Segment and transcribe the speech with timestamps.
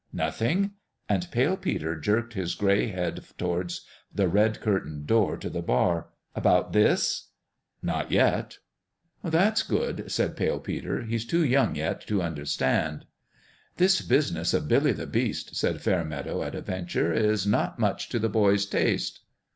[0.27, 0.71] "Nothing"
[1.09, 5.05] and Pale Peter jerked his gray 134 PALE PETER'S DONALD head towards the red curtained
[5.05, 7.27] door to the bar" about this?"
[7.83, 8.57] 11 Not yet.""
[9.23, 13.05] That's good," said Pale Peter." He's too young, yet, to understand."
[13.77, 18.17] "This business of Billy the Beast," said Fairmeadow, at a venture," is not much to
[18.17, 19.19] the boy's taste."